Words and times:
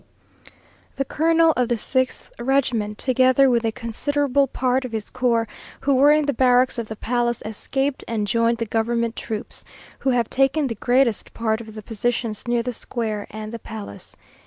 The 0.95 1.05
colonel 1.05 1.53
of 1.55 1.67
the 1.69 1.77
sixth 1.77 2.31
regiment, 2.39 2.97
together 2.97 3.51
with 3.51 3.63
a 3.63 3.71
considerable 3.71 4.47
part 4.47 4.83
of 4.83 4.93
his 4.93 5.11
corps, 5.11 5.47
who 5.81 5.93
were 5.93 6.11
in 6.11 6.25
the 6.25 6.33
barracks 6.33 6.79
of 6.79 6.87
the 6.87 6.95
palace, 6.95 7.43
escaped 7.45 8.03
and 8.07 8.25
joined 8.25 8.57
the 8.57 8.65
government 8.65 9.15
troops, 9.15 9.63
who 9.99 10.09
have 10.09 10.27
taken 10.27 10.65
the 10.65 10.73
greatest 10.73 11.35
part 11.35 11.61
of 11.61 11.75
the 11.75 11.83
positions 11.83 12.47
near 12.47 12.63
the 12.63 12.73
square 12.73 13.27
and 13.29 13.51
the 13.51 13.59
palace. 13.59 14.15